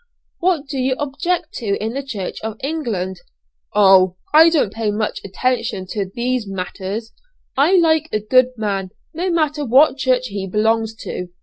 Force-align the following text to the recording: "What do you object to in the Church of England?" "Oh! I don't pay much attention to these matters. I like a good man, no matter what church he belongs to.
"What 0.39 0.65
do 0.65 0.79
you 0.79 0.95
object 0.97 1.53
to 1.57 1.77
in 1.77 1.93
the 1.93 2.01
Church 2.01 2.39
of 2.41 2.57
England?" 2.63 3.19
"Oh! 3.75 4.15
I 4.33 4.49
don't 4.49 4.73
pay 4.73 4.89
much 4.89 5.19
attention 5.23 5.85
to 5.91 6.09
these 6.15 6.47
matters. 6.47 7.13
I 7.55 7.75
like 7.77 8.09
a 8.11 8.19
good 8.19 8.47
man, 8.57 8.89
no 9.13 9.29
matter 9.29 9.63
what 9.63 9.99
church 9.99 10.29
he 10.29 10.47
belongs 10.47 10.95
to. 11.03 11.27